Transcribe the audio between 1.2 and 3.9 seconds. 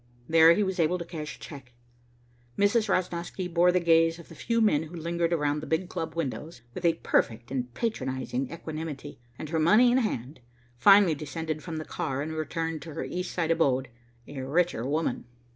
a check. Mrs. Rosnosky bore the